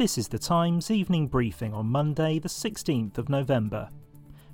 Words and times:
This 0.00 0.16
is 0.16 0.28
the 0.28 0.38
Times 0.38 0.90
evening 0.90 1.26
briefing 1.26 1.74
on 1.74 1.84
Monday, 1.84 2.38
the 2.38 2.48
16th 2.48 3.18
of 3.18 3.28
November. 3.28 3.90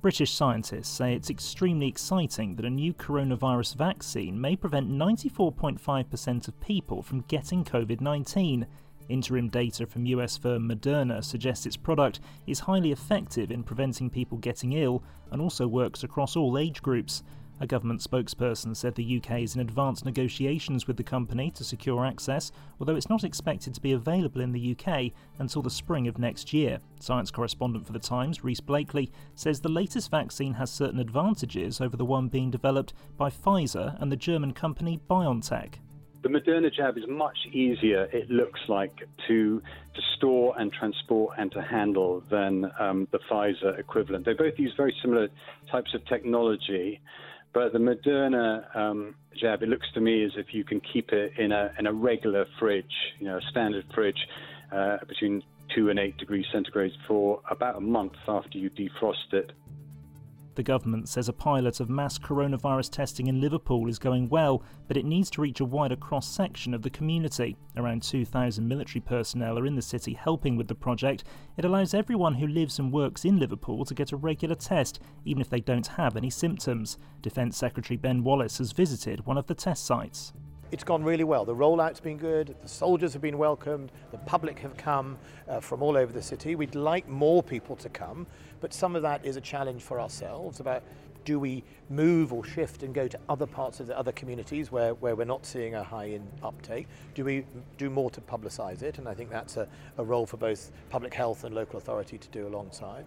British 0.00 0.32
scientists 0.32 0.88
say 0.88 1.14
it's 1.14 1.30
extremely 1.30 1.86
exciting 1.86 2.56
that 2.56 2.64
a 2.64 2.70
new 2.70 2.92
coronavirus 2.92 3.76
vaccine 3.76 4.40
may 4.40 4.56
prevent 4.56 4.90
94.5% 4.90 6.48
of 6.48 6.60
people 6.60 7.02
from 7.02 7.20
getting 7.28 7.62
COVID 7.62 8.00
19. 8.00 8.66
Interim 9.08 9.48
data 9.48 9.86
from 9.86 10.06
US 10.06 10.36
firm 10.36 10.68
Moderna 10.68 11.22
suggests 11.22 11.66
its 11.66 11.76
product 11.76 12.18
is 12.48 12.58
highly 12.58 12.90
effective 12.90 13.52
in 13.52 13.62
preventing 13.62 14.10
people 14.10 14.38
getting 14.38 14.72
ill 14.72 15.04
and 15.30 15.40
also 15.40 15.68
works 15.68 16.02
across 16.02 16.34
all 16.34 16.58
age 16.58 16.82
groups. 16.82 17.22
A 17.60 17.66
government 17.66 18.00
spokesperson 18.00 18.76
said 18.76 18.94
the 18.94 19.16
UK 19.16 19.40
is 19.40 19.56
in 19.56 19.60
advanced 19.60 20.04
negotiations 20.04 20.86
with 20.86 20.96
the 20.96 21.02
company 21.02 21.50
to 21.52 21.64
secure 21.64 22.06
access, 22.06 22.52
although 22.78 22.94
it's 22.94 23.08
not 23.08 23.24
expected 23.24 23.74
to 23.74 23.80
be 23.80 23.92
available 23.92 24.40
in 24.40 24.52
the 24.52 24.76
UK 24.76 25.12
until 25.38 25.62
the 25.62 25.70
spring 25.70 26.06
of 26.06 26.18
next 26.18 26.52
year. 26.52 26.78
Science 27.00 27.32
correspondent 27.32 27.84
for 27.84 27.92
The 27.92 27.98
Times, 27.98 28.44
Rhys 28.44 28.60
Blakely, 28.60 29.10
says 29.34 29.60
the 29.60 29.68
latest 29.68 30.10
vaccine 30.10 30.54
has 30.54 30.70
certain 30.70 31.00
advantages 31.00 31.80
over 31.80 31.96
the 31.96 32.04
one 32.04 32.28
being 32.28 32.50
developed 32.50 32.94
by 33.16 33.28
Pfizer 33.28 34.00
and 34.00 34.12
the 34.12 34.16
German 34.16 34.52
company 34.52 35.00
BioNTech. 35.10 35.74
The 36.20 36.28
Moderna 36.28 36.74
jab 36.74 36.98
is 36.98 37.04
much 37.06 37.38
easier, 37.52 38.08
it 38.12 38.28
looks 38.28 38.60
like, 38.68 39.08
to, 39.28 39.62
to 39.94 40.02
store 40.16 40.52
and 40.58 40.72
transport 40.72 41.36
and 41.38 41.50
to 41.52 41.62
handle 41.62 42.24
than 42.28 42.70
um, 42.80 43.06
the 43.12 43.20
Pfizer 43.30 43.78
equivalent. 43.78 44.24
They 44.24 44.32
both 44.32 44.58
use 44.58 44.74
very 44.76 44.94
similar 45.00 45.28
types 45.70 45.94
of 45.94 46.04
technology. 46.06 47.00
But 47.52 47.72
the 47.72 47.78
Moderna 47.78 48.76
um, 48.76 49.14
jab, 49.40 49.62
it 49.62 49.68
looks 49.68 49.86
to 49.94 50.00
me 50.00 50.24
as 50.24 50.32
if 50.36 50.52
you 50.52 50.64
can 50.64 50.80
keep 50.80 51.12
it 51.12 51.32
in 51.38 51.52
a 51.52 51.72
in 51.78 51.86
a 51.86 51.92
regular 51.92 52.46
fridge, 52.58 52.84
you 53.18 53.26
know, 53.26 53.38
a 53.38 53.42
standard 53.50 53.86
fridge, 53.94 54.18
uh, 54.72 54.98
between 55.06 55.42
two 55.74 55.90
and 55.90 55.98
eight 55.98 56.16
degrees 56.18 56.46
centigrade 56.52 56.92
for 57.06 57.40
about 57.50 57.76
a 57.76 57.80
month 57.80 58.14
after 58.26 58.58
you 58.58 58.70
defrost 58.70 59.32
it. 59.32 59.52
The 60.58 60.64
government 60.64 61.08
says 61.08 61.28
a 61.28 61.32
pilot 61.32 61.78
of 61.78 61.88
mass 61.88 62.18
coronavirus 62.18 62.90
testing 62.90 63.28
in 63.28 63.40
Liverpool 63.40 63.88
is 63.88 64.00
going 64.00 64.28
well, 64.28 64.64
but 64.88 64.96
it 64.96 65.04
needs 65.04 65.30
to 65.30 65.40
reach 65.40 65.60
a 65.60 65.64
wider 65.64 65.94
cross 65.94 66.26
section 66.26 66.74
of 66.74 66.82
the 66.82 66.90
community. 66.90 67.56
Around 67.76 68.02
2,000 68.02 68.66
military 68.66 69.00
personnel 69.00 69.56
are 69.56 69.66
in 69.66 69.76
the 69.76 69.82
city 69.82 70.14
helping 70.14 70.56
with 70.56 70.66
the 70.66 70.74
project. 70.74 71.22
It 71.56 71.64
allows 71.64 71.94
everyone 71.94 72.34
who 72.34 72.48
lives 72.48 72.80
and 72.80 72.92
works 72.92 73.24
in 73.24 73.38
Liverpool 73.38 73.84
to 73.84 73.94
get 73.94 74.10
a 74.10 74.16
regular 74.16 74.56
test, 74.56 74.98
even 75.24 75.40
if 75.40 75.48
they 75.48 75.60
don't 75.60 75.86
have 75.86 76.16
any 76.16 76.28
symptoms. 76.28 76.98
Defence 77.22 77.56
Secretary 77.56 77.96
Ben 77.96 78.24
Wallace 78.24 78.58
has 78.58 78.72
visited 78.72 79.26
one 79.26 79.38
of 79.38 79.46
the 79.46 79.54
test 79.54 79.86
sites. 79.86 80.32
It's 80.70 80.84
gone 80.84 81.02
really 81.02 81.24
well. 81.24 81.46
The 81.46 81.54
rollout's 81.54 82.00
been 82.00 82.18
good, 82.18 82.54
the 82.60 82.68
soldiers 82.68 83.14
have 83.14 83.22
been 83.22 83.38
welcomed, 83.38 83.90
the 84.10 84.18
public 84.18 84.58
have 84.58 84.76
come 84.76 85.16
uh, 85.48 85.60
from 85.60 85.82
all 85.82 85.96
over 85.96 86.12
the 86.12 86.20
city. 86.20 86.56
We'd 86.56 86.74
like 86.74 87.08
more 87.08 87.42
people 87.42 87.74
to 87.76 87.88
come, 87.88 88.26
but 88.60 88.74
some 88.74 88.94
of 88.94 89.00
that 89.00 89.24
is 89.24 89.36
a 89.36 89.40
challenge 89.40 89.80
for 89.80 89.98
ourselves 89.98 90.60
about 90.60 90.82
do 91.24 91.38
we 91.38 91.64
move 91.88 92.32
or 92.32 92.44
shift 92.44 92.82
and 92.82 92.94
go 92.94 93.08
to 93.08 93.18
other 93.28 93.46
parts 93.46 93.80
of 93.80 93.86
the 93.86 93.98
other 93.98 94.12
communities 94.12 94.70
where, 94.70 94.94
where 94.94 95.16
we're 95.16 95.24
not 95.24 95.44
seeing 95.44 95.74
a 95.74 95.82
high 95.82 96.06
in 96.06 96.26
uptake? 96.42 96.86
Do 97.14 97.24
we 97.24 97.44
do 97.76 97.90
more 97.90 98.10
to 98.10 98.20
publicise 98.20 98.82
it? 98.82 98.98
And 98.98 99.08
I 99.08 99.14
think 99.14 99.30
that's 99.30 99.56
a, 99.56 99.68
a 99.96 100.04
role 100.04 100.26
for 100.26 100.36
both 100.36 100.70
public 100.90 101.12
health 101.12 101.44
and 101.44 101.54
local 101.54 101.78
authority 101.78 102.18
to 102.18 102.28
do 102.28 102.46
alongside. 102.46 103.04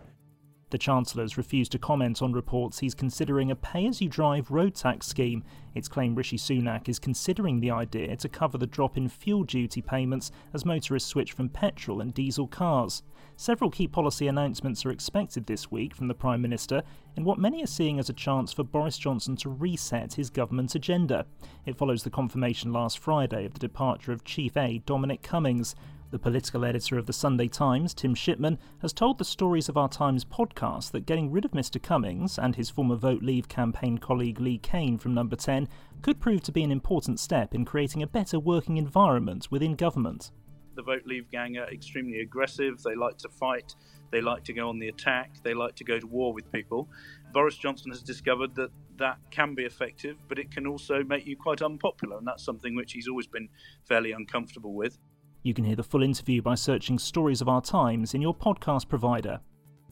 The 0.71 0.77
Chancellor's 0.77 1.37
refused 1.37 1.73
to 1.73 1.79
comment 1.79 2.21
on 2.21 2.31
reports 2.31 2.79
he's 2.79 2.95
considering 2.95 3.51
a 3.51 3.57
pay 3.57 3.85
as 3.87 4.01
you 4.01 4.07
drive 4.07 4.51
road 4.51 4.73
tax 4.73 5.05
scheme. 5.05 5.43
It's 5.75 5.89
claimed 5.89 6.15
Rishi 6.15 6.37
Sunak 6.37 6.87
is 6.87 6.97
considering 6.97 7.59
the 7.59 7.71
idea 7.71 8.15
to 8.15 8.29
cover 8.29 8.57
the 8.57 8.65
drop 8.65 8.95
in 8.95 9.09
fuel 9.09 9.43
duty 9.43 9.81
payments 9.81 10.31
as 10.53 10.63
motorists 10.63 11.09
switch 11.09 11.33
from 11.33 11.49
petrol 11.49 11.99
and 11.99 12.13
diesel 12.13 12.47
cars. 12.47 13.03
Several 13.35 13.69
key 13.69 13.85
policy 13.85 14.27
announcements 14.27 14.85
are 14.85 14.91
expected 14.91 15.45
this 15.45 15.69
week 15.69 15.93
from 15.93 16.07
the 16.07 16.13
Prime 16.13 16.41
Minister 16.41 16.83
in 17.17 17.25
what 17.25 17.37
many 17.37 17.61
are 17.61 17.67
seeing 17.67 17.99
as 17.99 18.09
a 18.09 18.13
chance 18.13 18.53
for 18.53 18.63
Boris 18.63 18.97
Johnson 18.97 19.35
to 19.37 19.49
reset 19.49 20.13
his 20.13 20.29
government 20.29 20.73
agenda. 20.73 21.25
It 21.65 21.75
follows 21.75 22.03
the 22.03 22.09
confirmation 22.09 22.71
last 22.71 22.97
Friday 22.97 23.45
of 23.45 23.53
the 23.53 23.59
departure 23.59 24.13
of 24.13 24.23
Chief 24.23 24.55
Aide 24.55 24.85
Dominic 24.85 25.21
Cummings. 25.21 25.75
The 26.11 26.19
political 26.19 26.65
editor 26.65 26.97
of 26.97 27.05
the 27.05 27.13
Sunday 27.13 27.47
Times, 27.47 27.93
Tim 27.93 28.13
Shipman, 28.13 28.59
has 28.81 28.91
told 28.91 29.17
the 29.17 29.23
Stories 29.23 29.69
of 29.69 29.77
Our 29.77 29.87
Times 29.87 30.25
podcast 30.25 30.91
that 30.91 31.05
getting 31.05 31.31
rid 31.31 31.45
of 31.45 31.51
Mr. 31.51 31.81
Cummings 31.81 32.37
and 32.37 32.53
his 32.53 32.69
former 32.69 32.97
Vote 32.97 33.23
Leave 33.23 33.47
campaign 33.47 33.97
colleague 33.97 34.41
Lee 34.41 34.57
Cain 34.57 34.97
from 34.97 35.13
Number 35.13 35.37
10 35.37 35.69
could 36.01 36.19
prove 36.19 36.43
to 36.43 36.51
be 36.51 36.63
an 36.63 36.71
important 36.71 37.17
step 37.17 37.55
in 37.55 37.63
creating 37.63 38.03
a 38.03 38.07
better 38.07 38.41
working 38.41 38.75
environment 38.75 39.47
within 39.51 39.73
government. 39.73 40.31
The 40.75 40.83
Vote 40.83 41.03
Leave 41.05 41.31
gang 41.31 41.55
are 41.57 41.71
extremely 41.71 42.19
aggressive, 42.19 42.83
they 42.83 42.95
like 42.95 43.17
to 43.19 43.29
fight, 43.29 43.73
they 44.11 44.19
like 44.19 44.43
to 44.43 44.53
go 44.53 44.67
on 44.67 44.79
the 44.79 44.89
attack, 44.89 45.35
they 45.43 45.53
like 45.53 45.75
to 45.75 45.85
go 45.85 45.97
to 45.97 46.07
war 46.07 46.33
with 46.33 46.51
people. 46.51 46.89
Boris 47.31 47.55
Johnson 47.55 47.89
has 47.89 48.03
discovered 48.03 48.53
that 48.55 48.71
that 48.97 49.17
can 49.29 49.55
be 49.55 49.63
effective, 49.63 50.17
but 50.27 50.39
it 50.39 50.51
can 50.51 50.67
also 50.67 51.05
make 51.05 51.25
you 51.25 51.37
quite 51.37 51.61
unpopular, 51.61 52.17
and 52.17 52.27
that's 52.27 52.43
something 52.43 52.75
which 52.75 52.91
he's 52.91 53.07
always 53.07 53.27
been 53.27 53.47
fairly 53.87 54.11
uncomfortable 54.11 54.73
with. 54.73 54.97
You 55.43 55.55
can 55.55 55.65
hear 55.65 55.75
the 55.75 55.83
full 55.83 56.03
interview 56.03 56.41
by 56.41 56.53
searching 56.53 56.99
Stories 56.99 57.41
of 57.41 57.49
Our 57.49 57.61
Times 57.61 58.13
in 58.13 58.21
your 58.21 58.35
podcast 58.35 58.87
provider. 58.87 59.39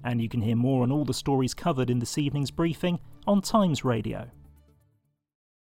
And 0.03 0.21
you 0.21 0.29
can 0.29 0.41
hear 0.41 0.55
more 0.55 0.83
on 0.83 0.91
all 0.91 1.05
the 1.05 1.13
stories 1.13 1.55
covered 1.55 1.89
in 1.89 1.97
this 1.97 2.17
evening's 2.19 2.51
briefing 2.51 2.99
on 3.25 3.41
Times 3.41 3.83
Radio. 3.83 4.29